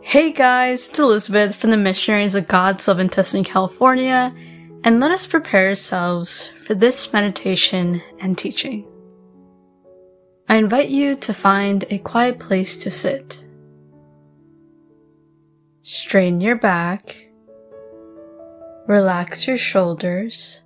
Hey 0.00 0.32
guys, 0.32 0.88
it's 0.88 0.98
Elizabeth 0.98 1.56
from 1.56 1.70
the 1.70 1.76
Missionaries 1.76 2.34
of 2.34 2.48
God's 2.48 2.86
Love 2.86 3.00
in 3.00 3.08
Tustin, 3.10 3.44
California, 3.44 4.32
and 4.84 5.00
let 5.00 5.10
us 5.10 5.26
prepare 5.26 5.68
ourselves 5.68 6.48
for 6.66 6.74
this 6.74 7.12
meditation 7.12 8.00
and 8.20 8.38
teaching. 8.38 8.86
I 10.48 10.56
invite 10.56 10.88
you 10.88 11.16
to 11.16 11.34
find 11.34 11.84
a 11.90 11.98
quiet 11.98 12.38
place 12.38 12.76
to 12.78 12.90
sit. 12.90 13.44
Strain 15.82 16.40
your 16.40 16.56
back, 16.56 17.16
relax 18.86 19.46
your 19.46 19.58
shoulders, 19.58 20.62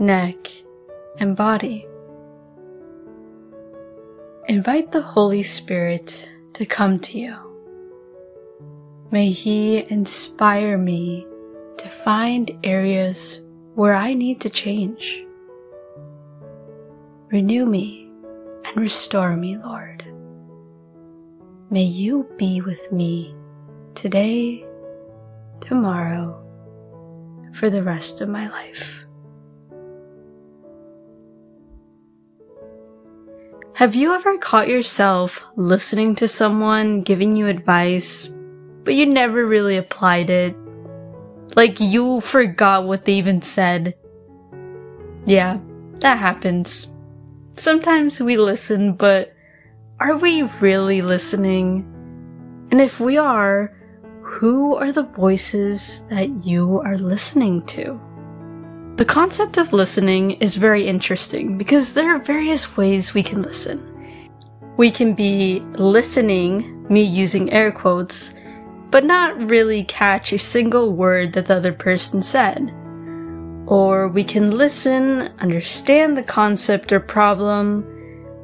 neck, 0.00 0.48
and 1.18 1.36
body. 1.36 1.86
Invite 4.48 4.90
the 4.90 5.02
Holy 5.02 5.42
Spirit 5.44 6.28
to 6.54 6.66
come 6.66 6.98
to 7.00 7.18
you. 7.18 7.47
May 9.10 9.30
He 9.30 9.90
inspire 9.90 10.76
me 10.76 11.26
to 11.78 11.88
find 11.88 12.50
areas 12.62 13.40
where 13.74 13.94
I 13.94 14.12
need 14.12 14.40
to 14.42 14.50
change. 14.50 15.24
Renew 17.30 17.64
me 17.64 18.10
and 18.64 18.76
restore 18.76 19.34
me, 19.36 19.56
Lord. 19.56 20.04
May 21.70 21.84
you 21.84 22.28
be 22.36 22.60
with 22.60 22.90
me 22.92 23.34
today, 23.94 24.66
tomorrow, 25.62 26.44
for 27.54 27.70
the 27.70 27.82
rest 27.82 28.20
of 28.20 28.28
my 28.28 28.48
life. 28.50 29.04
Have 33.74 33.94
you 33.94 34.12
ever 34.12 34.36
caught 34.38 34.68
yourself 34.68 35.42
listening 35.56 36.14
to 36.16 36.28
someone 36.28 37.02
giving 37.02 37.36
you 37.36 37.46
advice 37.46 38.30
but 38.84 38.94
you 38.94 39.06
never 39.06 39.46
really 39.46 39.76
applied 39.76 40.30
it. 40.30 40.56
Like 41.56 41.80
you 41.80 42.20
forgot 42.20 42.86
what 42.86 43.04
they 43.04 43.14
even 43.14 43.42
said. 43.42 43.94
Yeah, 45.26 45.58
that 46.00 46.18
happens. 46.18 46.86
Sometimes 47.56 48.20
we 48.20 48.36
listen, 48.36 48.92
but 48.92 49.34
are 50.00 50.16
we 50.16 50.42
really 50.60 51.02
listening? 51.02 51.84
And 52.70 52.80
if 52.80 53.00
we 53.00 53.16
are, 53.16 53.74
who 54.22 54.76
are 54.76 54.92
the 54.92 55.02
voices 55.02 56.02
that 56.10 56.44
you 56.44 56.80
are 56.80 56.98
listening 56.98 57.66
to? 57.66 58.00
The 58.96 59.04
concept 59.04 59.58
of 59.58 59.72
listening 59.72 60.32
is 60.32 60.54
very 60.54 60.86
interesting 60.86 61.56
because 61.56 61.92
there 61.92 62.14
are 62.14 62.18
various 62.18 62.76
ways 62.76 63.14
we 63.14 63.22
can 63.22 63.42
listen. 63.42 63.80
We 64.76 64.90
can 64.90 65.14
be 65.14 65.60
listening, 65.74 66.86
me 66.88 67.02
using 67.02 67.52
air 67.52 67.72
quotes, 67.72 68.32
but 68.90 69.04
not 69.04 69.36
really 69.38 69.84
catch 69.84 70.32
a 70.32 70.38
single 70.38 70.92
word 70.92 71.32
that 71.34 71.46
the 71.46 71.56
other 71.56 71.72
person 71.72 72.22
said. 72.22 72.72
Or 73.66 74.08
we 74.08 74.24
can 74.24 74.50
listen, 74.50 75.30
understand 75.40 76.16
the 76.16 76.22
concept 76.22 76.90
or 76.90 77.00
problem, 77.00 77.84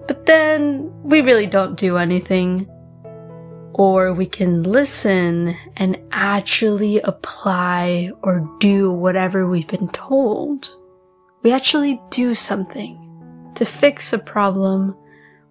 but 0.07 0.27
then 0.27 0.93
we 1.03 1.23
really 1.23 1.47
don't 1.47 1.77
do 1.77 1.97
anything. 1.97 2.69
Or 3.73 4.13
we 4.13 4.27
can 4.27 4.63
listen 4.63 5.57
and 5.77 5.99
actually 6.13 7.01
apply 7.01 8.11
or 8.23 8.49
do 8.61 8.93
whatever 8.93 9.49
we've 9.49 9.67
been 9.67 9.89
told. 9.89 10.77
We 11.43 11.53
actually 11.53 12.01
do 12.11 12.35
something 12.35 13.01
to 13.55 13.65
fix 13.65 14.13
a 14.13 14.19
problem 14.19 14.95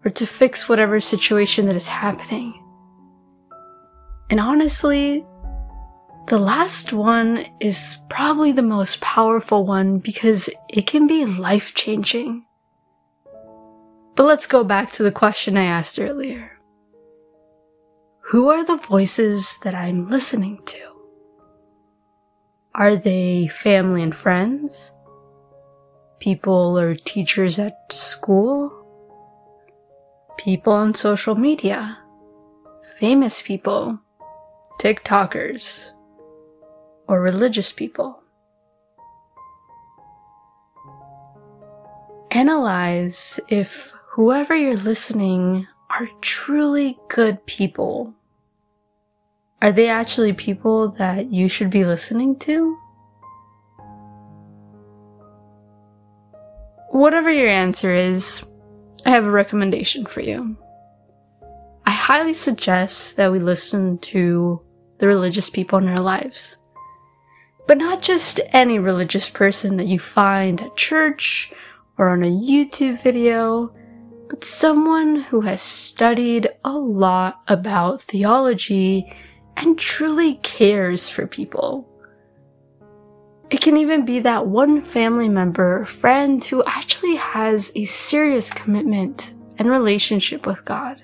or 0.05 0.11
to 0.11 0.25
fix 0.25 0.69
whatever 0.69 0.99
situation 0.99 1.65
that 1.65 1.75
is 1.75 1.87
happening. 1.87 2.62
And 4.29 4.39
honestly, 4.39 5.25
the 6.27 6.39
last 6.39 6.93
one 6.93 7.45
is 7.59 7.97
probably 8.09 8.51
the 8.51 8.61
most 8.61 9.01
powerful 9.01 9.65
one 9.65 9.99
because 9.99 10.49
it 10.69 10.87
can 10.87 11.05
be 11.05 11.25
life 11.25 11.73
changing. 11.73 12.45
But 14.15 14.23
let's 14.23 14.47
go 14.47 14.63
back 14.63 14.91
to 14.93 15.03
the 15.03 15.11
question 15.11 15.57
I 15.57 15.65
asked 15.65 15.99
earlier. 15.99 16.51
Who 18.31 18.49
are 18.49 18.63
the 18.63 18.77
voices 18.77 19.57
that 19.63 19.75
I'm 19.75 20.09
listening 20.09 20.59
to? 20.65 20.79
Are 22.73 22.95
they 22.95 23.47
family 23.47 24.01
and 24.01 24.15
friends? 24.15 24.91
People 26.19 26.79
or 26.79 26.95
teachers 26.95 27.59
at 27.59 27.75
school? 27.91 28.71
People 30.37 30.73
on 30.73 30.95
social 30.95 31.35
media? 31.35 31.97
Famous 32.99 33.41
people? 33.41 33.99
TikTokers, 34.83 35.91
or 37.07 37.21
religious 37.21 37.71
people. 37.71 38.19
Analyze 42.31 43.39
if 43.47 43.93
whoever 44.09 44.53
you're 44.53 44.75
listening 44.75 45.65
are 45.89 46.09
truly 46.19 46.99
good 47.07 47.45
people. 47.45 48.13
Are 49.61 49.71
they 49.71 49.87
actually 49.87 50.33
people 50.33 50.89
that 50.97 51.31
you 51.31 51.47
should 51.47 51.69
be 51.69 51.85
listening 51.85 52.37
to? 52.39 52.77
Whatever 56.89 57.31
your 57.31 57.47
answer 57.47 57.93
is, 57.93 58.43
I 59.05 59.11
have 59.11 59.23
a 59.23 59.31
recommendation 59.31 60.05
for 60.05 60.19
you. 60.19 60.57
I 61.85 61.91
highly 61.91 62.33
suggest 62.33 63.15
that 63.15 63.31
we 63.31 63.39
listen 63.39 63.97
to 63.99 64.61
the 64.99 65.07
religious 65.07 65.49
people 65.49 65.79
in 65.79 65.87
our 65.87 65.99
lives. 65.99 66.57
But 67.67 67.77
not 67.77 68.01
just 68.01 68.39
any 68.49 68.79
religious 68.79 69.29
person 69.29 69.77
that 69.77 69.87
you 69.87 69.99
find 69.99 70.61
at 70.61 70.75
church 70.75 71.53
or 71.97 72.09
on 72.09 72.23
a 72.23 72.27
YouTube 72.27 73.01
video, 73.01 73.73
but 74.29 74.43
someone 74.43 75.21
who 75.21 75.41
has 75.41 75.61
studied 75.61 76.49
a 76.65 76.71
lot 76.71 77.41
about 77.47 78.01
theology 78.01 79.11
and 79.57 79.77
truly 79.77 80.35
cares 80.35 81.07
for 81.07 81.27
people. 81.27 81.89
It 83.49 83.61
can 83.61 83.77
even 83.77 84.03
be 84.03 84.19
that 84.19 84.47
one 84.47 84.81
family 84.81 85.29
member 85.29 85.81
or 85.81 85.85
friend 85.85 86.43
who 86.43 86.63
actually 86.65 87.15
has 87.15 87.71
a 87.75 87.85
serious 87.85 88.49
commitment 88.49 89.33
and 89.59 89.69
relationship 89.69 90.47
with 90.47 90.65
God. 90.65 91.01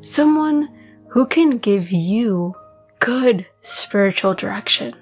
Someone 0.00 0.68
who 1.16 1.24
can 1.24 1.56
give 1.56 1.90
you 1.90 2.54
good 2.98 3.46
spiritual 3.62 4.34
direction. 4.34 4.94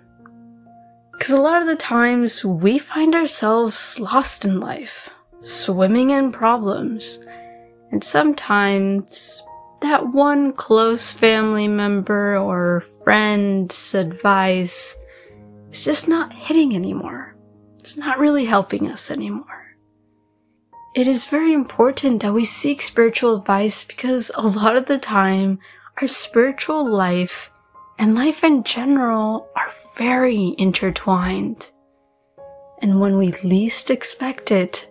Because 1.11 1.31
a 1.31 1.41
lot 1.41 1.61
of 1.61 1.67
the 1.67 1.75
times 1.75 2.45
we 2.45 2.79
find 2.79 3.17
ourselves 3.17 3.99
lost 3.99 4.45
in 4.45 4.61
life, 4.61 5.11
swimming 5.41 6.11
in 6.11 6.31
problems, 6.31 7.19
and 7.91 8.05
sometimes 8.05 9.43
that 9.81 10.11
one 10.11 10.53
close 10.53 11.11
family 11.11 11.67
member 11.67 12.39
or 12.39 12.85
friend's 13.03 13.93
advice 13.93 14.95
is 15.73 15.83
just 15.83 16.07
not 16.07 16.33
hitting 16.33 16.77
anymore. 16.77 17.35
It's 17.81 17.97
not 17.97 18.21
really 18.21 18.45
helping 18.45 18.89
us 18.89 19.11
anymore. 19.11 19.75
It 20.95 21.09
is 21.09 21.25
very 21.25 21.53
important 21.53 22.23
that 22.23 22.35
we 22.35 22.45
seek 22.45 22.83
spiritual 22.83 23.39
advice 23.39 23.83
because 23.83 24.31
a 24.37 24.47
lot 24.47 24.77
of 24.77 24.87
the 24.87 24.99
time 24.99 25.59
our 26.01 26.07
spiritual 26.07 26.89
life 26.89 27.51
and 27.99 28.15
life 28.15 28.43
in 28.43 28.65
general 28.65 29.49
are 29.55 29.71
very 29.97 30.55
intertwined. 30.59 31.71
And 32.83 33.01
when 33.01 33.17
we 33.17 33.33
least 33.45 33.91
expect 33.91 34.51
it, 34.51 34.89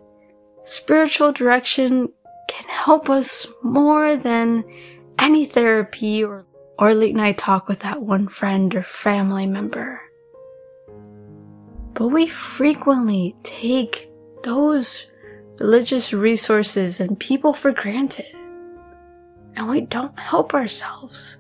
spiritual 0.63 1.31
direction 1.31 2.09
can 2.47 2.67
help 2.67 3.09
us 3.09 3.45
more 3.61 4.15
than 4.15 4.63
any 5.19 5.45
therapy 5.45 6.23
or, 6.23 6.45
or 6.79 6.93
late 6.93 7.15
night 7.15 7.37
talk 7.37 7.67
with 7.67 7.79
that 7.79 8.01
one 8.01 8.27
friend 8.27 8.73
or 8.73 8.83
family 8.83 9.45
member. 9.45 10.01
But 11.93 12.07
we 12.07 12.27
frequently 12.27 13.35
take 13.43 14.09
those 14.43 15.05
religious 15.59 16.13
resources 16.13 16.99
and 16.99 17.19
people 17.19 17.53
for 17.53 17.71
granted 17.71 18.33
and 19.55 19.69
we 19.69 19.81
don't 19.81 20.17
help 20.17 20.53
ourselves. 20.53 21.37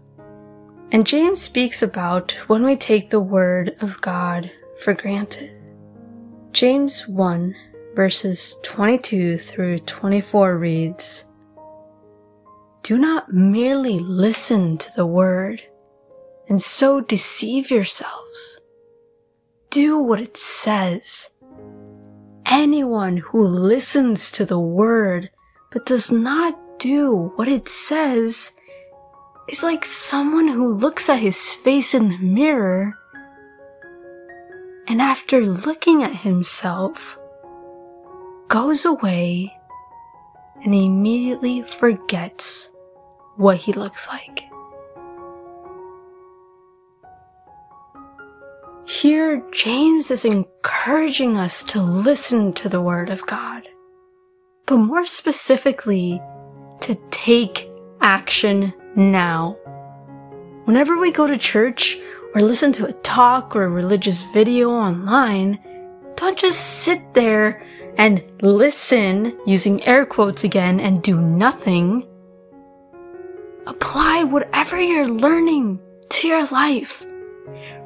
And 0.91 1.07
James 1.07 1.41
speaks 1.41 1.81
about 1.81 2.33
when 2.47 2.63
we 2.63 2.75
take 2.75 3.09
the 3.09 3.19
word 3.19 3.75
of 3.81 3.99
God 4.01 4.51
for 4.79 4.93
granted. 4.93 5.51
James 6.51 7.07
1 7.07 7.55
verses 7.95 8.57
22 8.63 9.37
through 9.37 9.79
24 9.81 10.57
reads, 10.57 11.25
Do 12.81 12.97
not 12.97 13.31
merely 13.31 13.99
listen 13.99 14.77
to 14.79 14.91
the 14.95 15.05
word 15.05 15.61
and 16.49 16.61
so 16.61 17.01
deceive 17.01 17.69
yourselves. 17.69 18.59
Do 19.69 19.99
what 19.99 20.19
it 20.19 20.37
says. 20.37 21.29
Anyone 22.45 23.17
who 23.17 23.47
listens 23.47 24.31
to 24.33 24.45
the 24.45 24.59
word 24.59 25.29
but 25.71 25.85
does 25.85 26.11
not 26.11 26.59
do 26.79 27.31
what 27.35 27.47
it 27.47 27.69
says 27.69 28.51
is 29.47 29.63
like 29.63 29.85
someone 29.85 30.47
who 30.47 30.73
looks 30.73 31.09
at 31.09 31.19
his 31.19 31.53
face 31.53 31.93
in 31.93 32.09
the 32.09 32.17
mirror 32.17 32.97
and 34.87 35.01
after 35.01 35.41
looking 35.41 36.03
at 36.03 36.15
himself, 36.17 37.17
goes 38.49 38.85
away 38.85 39.53
and 40.63 40.75
immediately 40.75 41.61
forgets 41.63 42.69
what 43.35 43.57
he 43.57 43.73
looks 43.73 44.07
like. 44.07 44.43
Here, 48.85 49.41
James 49.51 50.11
is 50.11 50.25
encouraging 50.25 51.37
us 51.37 51.63
to 51.63 51.81
listen 51.81 52.53
to 52.53 52.67
the 52.67 52.81
Word 52.81 53.09
of 53.09 53.25
God, 53.25 53.67
but 54.65 54.77
more 54.77 55.05
specifically, 55.05 56.21
to 56.83 56.95
take 57.11 57.69
action 58.01 58.73
now. 58.95 59.57
Whenever 60.65 60.97
we 60.97 61.11
go 61.11 61.25
to 61.25 61.37
church 61.37 61.97
or 62.35 62.41
listen 62.41 62.71
to 62.73 62.85
a 62.85 62.93
talk 63.03 63.55
or 63.55 63.63
a 63.63 63.69
religious 63.69 64.21
video 64.33 64.69
online, 64.69 65.59
don't 66.15 66.37
just 66.37 66.81
sit 66.83 67.13
there 67.13 67.65
and 67.97 68.21
listen, 68.41 69.37
using 69.45 69.83
air 69.83 70.05
quotes 70.05 70.43
again, 70.43 70.79
and 70.79 71.01
do 71.01 71.17
nothing. 71.17 72.05
Apply 73.65 74.23
whatever 74.25 74.79
you're 74.79 75.07
learning 75.07 75.79
to 76.09 76.27
your 76.27 76.45
life. 76.47 77.05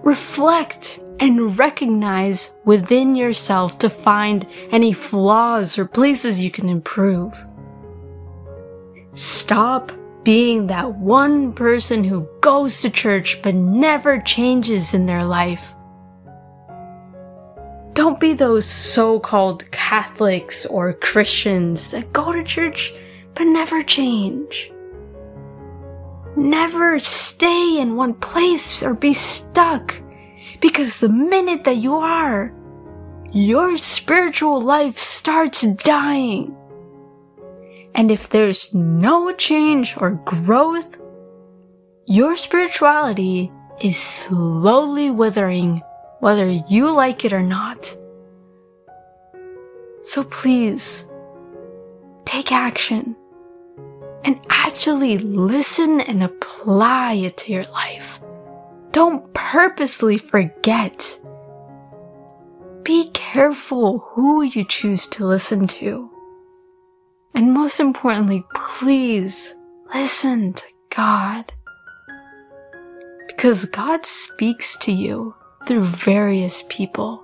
Reflect 0.04 1.00
and 1.20 1.58
recognize 1.58 2.52
within 2.66 3.16
yourself 3.16 3.78
to 3.80 3.90
find 3.90 4.48
any 4.72 4.94
flaws 4.94 5.78
or 5.78 5.86
places 5.86 6.40
you 6.40 6.50
can 6.50 6.68
improve. 6.68 7.47
Stop 9.18 9.92
being 10.22 10.68
that 10.68 10.94
one 10.94 11.52
person 11.52 12.04
who 12.04 12.30
goes 12.40 12.81
to 12.81 12.90
church 12.92 13.42
but 13.42 13.56
never 13.56 14.19
changes 14.22 14.94
in 14.94 15.08
their 15.08 15.25
life. 15.25 15.74
Don't 17.94 18.19
be 18.19 18.34
those 18.34 18.68
so-called 18.68 19.72
Catholics 19.72 20.68
or 20.68 20.94
Christians 20.94 21.90
that 21.90 22.14
go 22.14 22.31
to 22.31 22.44
church 22.44 22.94
but 23.34 23.46
never 23.46 23.81
change. 23.81 24.72
Never 26.36 27.00
stay 27.00 27.80
in 27.80 27.96
one 27.96 28.14
place 28.14 28.84
or 28.84 28.94
be 28.94 29.16
stuck 29.16 30.00
because 30.62 31.00
the 31.00 31.10
minute 31.10 31.64
that 31.64 31.78
you 31.78 31.96
are, 31.96 32.54
your 33.31 33.78
spiritual 33.78 34.62
life 34.62 35.00
starts 35.00 35.64
dying. 35.64 36.56
And 37.98 38.12
if 38.12 38.30
there's 38.30 38.74
no 38.76 39.32
change 39.34 39.98
or 39.98 40.12
growth, 40.24 40.98
your 42.06 42.36
spirituality 42.36 43.52
is 43.82 43.98
slowly 43.98 45.10
withering 45.10 45.82
whether 46.20 46.48
you 46.48 46.96
like 46.96 47.26
it 47.26 47.34
or 47.34 47.42
not. 47.42 47.98
So 50.04 50.24
please, 50.24 51.06
take 52.24 52.52
action 52.52 53.16
and 54.24 54.40
actually 54.50 55.18
listen 55.18 56.00
and 56.00 56.22
apply 56.22 57.14
it 57.14 57.38
to 57.38 57.52
your 57.52 57.66
life. 57.66 58.20
Don't 58.92 59.34
purposely 59.34 60.20
forget. 60.20 61.20
Be 62.84 63.10
careful 63.10 64.00
who 64.00 64.44
you 64.44 64.66
choose 64.66 65.08
to 65.08 65.26
listen 65.26 65.66
to. 65.68 66.12
And 67.38 67.54
most 67.54 67.80
importantly, 67.80 68.44
please 68.56 69.54
listen 69.94 70.54
to 70.54 70.66
God. 70.89 71.54
Because 73.28 73.66
God 73.66 74.07
speaks 74.07 74.75
to 74.78 74.92
you 74.92 75.36
through 75.68 75.84
various 75.84 76.63
people, 76.68 77.24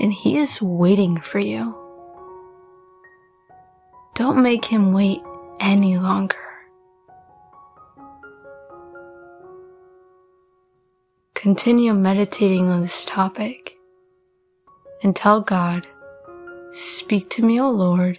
and 0.00 0.10
He 0.10 0.38
is 0.38 0.62
waiting 0.62 1.20
for 1.20 1.38
you. 1.38 1.74
Don't 4.14 4.42
make 4.42 4.64
Him 4.64 4.94
wait 4.94 5.20
any 5.60 5.98
longer. 5.98 6.36
Continue 11.34 11.92
meditating 11.92 12.70
on 12.70 12.80
this 12.80 13.04
topic 13.04 13.76
and 15.02 15.14
tell 15.14 15.42
God, 15.42 15.86
Speak 16.72 17.28
to 17.28 17.44
me, 17.44 17.60
O 17.60 17.70
Lord 17.70 18.18